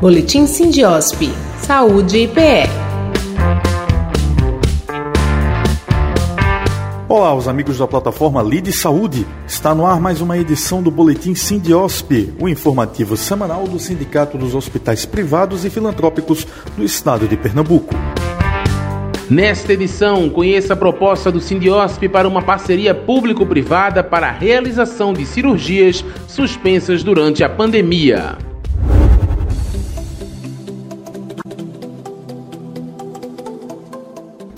Boletim 0.00 0.46
Sindiosp. 0.46 1.28
Saúde 1.60 2.18
e 2.18 2.28
PE. 2.28 2.68
Olá, 7.08 7.34
os 7.34 7.48
amigos 7.48 7.78
da 7.78 7.86
plataforma 7.88 8.40
Lide 8.40 8.72
Saúde. 8.72 9.26
Está 9.44 9.74
no 9.74 9.84
ar 9.84 10.00
mais 10.00 10.20
uma 10.20 10.38
edição 10.38 10.80
do 10.80 10.88
Boletim 10.88 11.34
Sindiosp, 11.34 12.32
o 12.38 12.48
informativo 12.48 13.16
semanal 13.16 13.66
do 13.66 13.80
Sindicato 13.80 14.38
dos 14.38 14.54
Hospitais 14.54 15.04
Privados 15.04 15.64
e 15.64 15.70
Filantrópicos 15.70 16.46
do 16.76 16.84
Estado 16.84 17.26
de 17.26 17.36
Pernambuco. 17.36 17.92
Nesta 19.28 19.72
edição, 19.72 20.30
conheça 20.30 20.74
a 20.74 20.76
proposta 20.76 21.32
do 21.32 21.40
Sindiosp 21.40 22.08
para 22.08 22.28
uma 22.28 22.40
parceria 22.40 22.94
público-privada 22.94 24.04
para 24.04 24.28
a 24.28 24.32
realização 24.32 25.12
de 25.12 25.26
cirurgias 25.26 26.04
suspensas 26.28 27.02
durante 27.02 27.42
a 27.42 27.48
pandemia. 27.48 28.47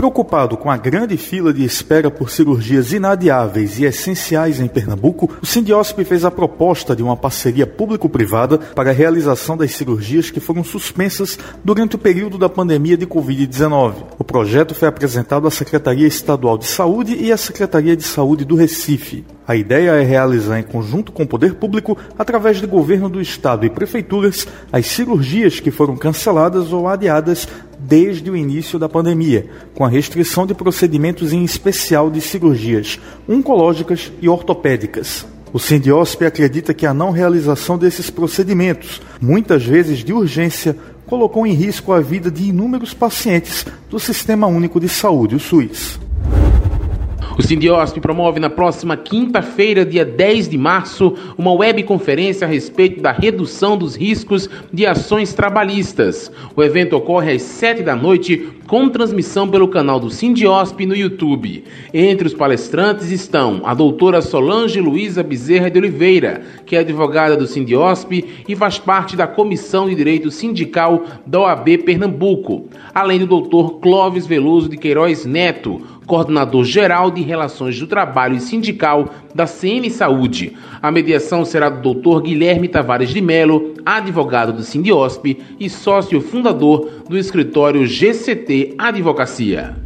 Preocupado 0.00 0.56
com 0.56 0.70
a 0.70 0.78
grande 0.78 1.18
fila 1.18 1.52
de 1.52 1.62
espera 1.62 2.10
por 2.10 2.30
cirurgias 2.30 2.90
inadiáveis 2.90 3.78
e 3.78 3.84
essenciais 3.84 4.58
em 4.58 4.66
Pernambuco, 4.66 5.30
o 5.42 5.44
Sindiosp 5.44 6.02
fez 6.04 6.24
a 6.24 6.30
proposta 6.30 6.96
de 6.96 7.02
uma 7.02 7.18
parceria 7.18 7.66
público-privada 7.66 8.56
para 8.56 8.88
a 8.88 8.94
realização 8.94 9.58
das 9.58 9.72
cirurgias 9.72 10.30
que 10.30 10.40
foram 10.40 10.64
suspensas 10.64 11.38
durante 11.62 11.96
o 11.96 11.98
período 11.98 12.38
da 12.38 12.48
pandemia 12.48 12.96
de 12.96 13.06
Covid-19. 13.06 13.92
O 14.18 14.24
projeto 14.24 14.74
foi 14.74 14.88
apresentado 14.88 15.46
à 15.46 15.50
Secretaria 15.50 16.06
Estadual 16.06 16.56
de 16.56 16.64
Saúde 16.64 17.14
e 17.20 17.30
à 17.30 17.36
Secretaria 17.36 17.94
de 17.94 18.02
Saúde 18.02 18.46
do 18.46 18.56
Recife. 18.56 19.22
A 19.46 19.54
ideia 19.54 19.90
é 19.90 20.02
realizar 20.02 20.58
em 20.58 20.62
conjunto 20.62 21.12
com 21.12 21.24
o 21.24 21.28
poder 21.28 21.56
público, 21.56 21.98
através 22.18 22.58
do 22.58 22.68
governo 22.68 23.10
do 23.10 23.20
estado 23.20 23.66
e 23.66 23.70
prefeituras, 23.70 24.46
as 24.72 24.86
cirurgias 24.86 25.60
que 25.60 25.70
foram 25.70 25.94
canceladas 25.94 26.72
ou 26.72 26.88
adiadas 26.88 27.46
desde 27.82 28.30
o 28.30 28.36
início 28.36 28.78
da 28.78 28.88
pandemia, 28.88 29.46
com 29.74 29.84
a 29.84 29.88
restrição 29.88 30.46
de 30.46 30.54
procedimentos 30.54 31.32
em 31.32 31.42
especial 31.44 32.10
de 32.10 32.20
cirurgias 32.20 32.98
oncológicas 33.28 34.12
e 34.20 34.28
ortopédicas. 34.28 35.26
O 35.52 35.58
Sindiosp 35.58 36.22
acredita 36.22 36.72
que 36.72 36.86
a 36.86 36.94
não 36.94 37.10
realização 37.10 37.76
desses 37.76 38.08
procedimentos, 38.08 39.02
muitas 39.20 39.64
vezes 39.64 39.98
de 40.04 40.12
urgência, 40.12 40.76
colocou 41.06 41.44
em 41.44 41.52
risco 41.52 41.92
a 41.92 42.00
vida 42.00 42.30
de 42.30 42.44
inúmeros 42.44 42.94
pacientes 42.94 43.66
do 43.88 43.98
Sistema 43.98 44.46
Único 44.46 44.78
de 44.78 44.88
Saúde, 44.88 45.34
o 45.34 45.40
SUS. 45.40 45.98
O 47.40 47.42
Sindiosp 47.42 47.98
promove 48.00 48.38
na 48.38 48.50
próxima 48.50 48.98
quinta-feira, 48.98 49.82
dia 49.82 50.04
10 50.04 50.46
de 50.50 50.58
março, 50.58 51.14
uma 51.38 51.54
webconferência 51.54 52.46
a 52.46 52.50
respeito 52.50 53.00
da 53.00 53.12
redução 53.12 53.78
dos 53.78 53.96
riscos 53.96 54.46
de 54.70 54.84
ações 54.84 55.32
trabalhistas. 55.32 56.30
O 56.54 56.62
evento 56.62 56.94
ocorre 56.94 57.32
às 57.32 57.40
7 57.40 57.82
da 57.82 57.96
noite, 57.96 58.46
com 58.66 58.90
transmissão 58.90 59.48
pelo 59.48 59.68
canal 59.68 59.98
do 59.98 60.10
Sindiosp 60.10 60.84
no 60.84 60.94
YouTube. 60.94 61.64
Entre 61.94 62.26
os 62.26 62.34
palestrantes 62.34 63.10
estão 63.10 63.62
a 63.64 63.72
doutora 63.72 64.20
Solange 64.20 64.78
Luiza 64.78 65.22
Bezerra 65.22 65.70
de 65.70 65.78
Oliveira, 65.78 66.42
que 66.66 66.76
é 66.76 66.80
advogada 66.80 67.38
do 67.38 67.46
Sindiosp 67.46 68.12
e 68.46 68.54
faz 68.54 68.78
parte 68.78 69.16
da 69.16 69.26
Comissão 69.26 69.88
de 69.88 69.94
Direito 69.94 70.30
Sindical 70.30 71.04
da 71.26 71.40
OAB 71.40 71.78
Pernambuco, 71.78 72.68
além 72.94 73.18
do 73.18 73.26
doutor 73.26 73.80
Clóvis 73.80 74.26
Veloso 74.26 74.68
de 74.68 74.76
Queiroz 74.76 75.24
Neto, 75.24 75.80
coordenador 76.10 76.64
geral 76.64 77.08
de 77.08 77.22
Relações 77.22 77.78
do 77.78 77.86
Trabalho 77.86 78.34
e 78.34 78.40
Sindical 78.40 79.10
da 79.32 79.46
CN 79.46 79.88
Saúde. 79.88 80.56
A 80.82 80.90
mediação 80.90 81.44
será 81.44 81.68
do 81.70 81.94
Dr. 81.94 82.22
Guilherme 82.22 82.66
Tavares 82.66 83.10
de 83.10 83.20
Melo, 83.20 83.74
advogado 83.86 84.52
do 84.52 84.64
Sindiosp 84.64 85.24
e 85.60 85.70
sócio 85.70 86.20
fundador 86.20 87.04
do 87.08 87.16
escritório 87.16 87.86
GCT 87.86 88.74
Advocacia. 88.76 89.76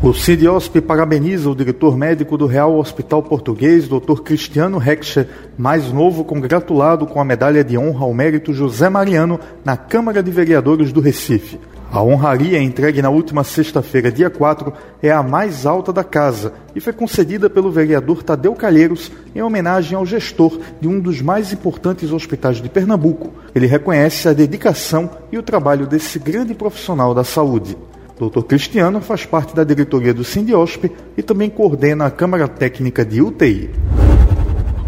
O 0.00 0.14
Sindiosp 0.14 0.80
parabeniza 0.80 1.50
o 1.50 1.56
diretor 1.56 1.96
médico 1.96 2.38
do 2.38 2.46
Real 2.46 2.78
Hospital 2.78 3.20
Português, 3.20 3.88
Dr. 3.88 4.22
Cristiano 4.22 4.78
Rexcher, 4.78 5.26
mais 5.58 5.92
novo 5.92 6.22
congratulado 6.22 7.04
com 7.04 7.20
a 7.20 7.24
medalha 7.24 7.64
de 7.64 7.76
honra 7.76 8.04
ao 8.04 8.14
mérito 8.14 8.54
José 8.54 8.88
Mariano 8.88 9.40
na 9.64 9.76
Câmara 9.76 10.22
de 10.22 10.30
Vereadores 10.30 10.92
do 10.92 11.00
Recife. 11.00 11.58
A 11.92 12.00
honraria 12.00 12.62
entregue 12.62 13.02
na 13.02 13.10
última 13.10 13.42
sexta-feira, 13.42 14.12
dia 14.12 14.30
4, 14.30 14.72
é 15.02 15.10
a 15.10 15.24
mais 15.24 15.66
alta 15.66 15.92
da 15.92 16.04
casa 16.04 16.52
e 16.72 16.80
foi 16.80 16.92
concedida 16.92 17.50
pelo 17.50 17.72
vereador 17.72 18.22
Tadeu 18.22 18.54
Calheiros 18.54 19.10
em 19.34 19.42
homenagem 19.42 19.96
ao 19.96 20.06
gestor 20.06 20.60
de 20.80 20.86
um 20.86 21.00
dos 21.00 21.20
mais 21.20 21.52
importantes 21.52 22.12
hospitais 22.12 22.58
de 22.58 22.68
Pernambuco. 22.68 23.32
Ele 23.52 23.66
reconhece 23.66 24.28
a 24.28 24.32
dedicação 24.32 25.10
e 25.32 25.38
o 25.38 25.42
trabalho 25.42 25.84
desse 25.84 26.20
grande 26.20 26.54
profissional 26.54 27.12
da 27.12 27.24
saúde. 27.24 27.76
Dr. 28.20 28.42
Cristiano 28.42 29.00
faz 29.00 29.26
parte 29.26 29.56
da 29.56 29.64
diretoria 29.64 30.14
do 30.14 30.22
Sindiosp 30.22 30.84
e 31.16 31.22
também 31.22 31.50
coordena 31.50 32.06
a 32.06 32.10
Câmara 32.10 32.46
Técnica 32.46 33.04
de 33.04 33.20
UTI. 33.20 33.68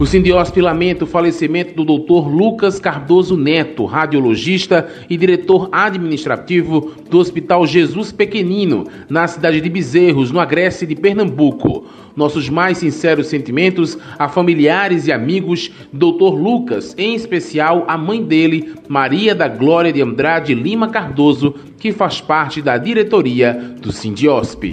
O 0.03 0.07
Sindiosp 0.07 0.57
lamenta 0.61 1.05
o 1.05 1.07
falecimento 1.07 1.75
do 1.75 1.97
Dr. 1.97 2.29
Lucas 2.29 2.81
Cardoso 2.81 3.37
Neto, 3.37 3.85
radiologista 3.85 4.89
e 5.09 5.17
diretor 5.17 5.69
administrativo 5.71 6.91
do 7.09 7.21
Hospital 7.21 7.65
Jesus 7.69 8.11
Pequenino, 8.11 8.85
na 9.09 9.29
cidade 9.29 9.61
de 9.61 9.71
Bezerros, 9.71 10.33
no 10.33 10.41
Agreste 10.41 10.87
de 10.87 10.97
Pernambuco. 10.97 11.87
Nossos 12.17 12.49
mais 12.49 12.79
sinceros 12.79 13.29
sentimentos 13.29 13.97
a 14.19 14.29
familiares 14.29 15.07
e 15.07 15.13
amigos 15.13 15.71
do 15.93 16.11
Dr. 16.11 16.35
Lucas, 16.35 16.97
em 16.99 17.15
especial 17.15 17.85
a 17.87 17.97
mãe 17.97 18.25
dele, 18.25 18.75
Maria 18.89 19.37
da 19.37 19.47
Glória 19.47 19.93
de 19.93 20.03
Andrade 20.03 20.53
Lima 20.53 20.89
Cardoso, 20.89 21.55
que 21.79 21.93
faz 21.93 22.21
parte 22.21 22.61
da 22.61 22.77
diretoria 22.77 23.53
do 23.81 23.93
Sindiosp. 23.93 24.65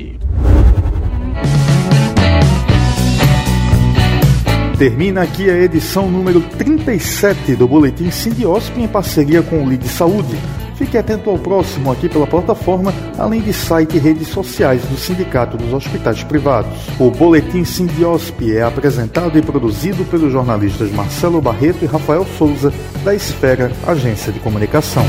Termina 4.79 5.23
aqui 5.23 5.49
a 5.49 5.57
edição 5.57 6.09
número 6.09 6.39
37 6.39 7.53
do 7.53 7.67
Boletim 7.67 8.09
Sindiosp 8.09 8.79
em 8.79 8.87
parceria 8.87 9.41
com 9.41 9.61
o 9.61 9.69
Lide 9.69 9.89
Saúde. 9.89 10.37
Fique 10.77 10.97
atento 10.97 11.29
ao 11.29 11.37
próximo 11.37 11.91
aqui 11.91 12.07
pela 12.07 12.25
plataforma, 12.25 12.93
além 13.17 13.41
de 13.41 13.51
site 13.51 13.97
e 13.97 13.99
redes 13.99 14.29
sociais 14.29 14.81
do 14.83 14.95
Sindicato 14.95 15.57
dos 15.57 15.73
Hospitais 15.73 16.23
Privados. 16.23 16.71
O 16.97 17.11
Boletim 17.11 17.65
Sindiosp 17.65 18.55
é 18.55 18.61
apresentado 18.61 19.37
e 19.37 19.41
produzido 19.41 20.05
pelos 20.05 20.31
jornalistas 20.31 20.89
Marcelo 20.93 21.41
Barreto 21.41 21.83
e 21.83 21.85
Rafael 21.85 22.25
Souza, 22.37 22.71
da 23.03 23.13
Esfera 23.13 23.73
Agência 23.85 24.31
de 24.31 24.39
Comunicação. 24.39 25.03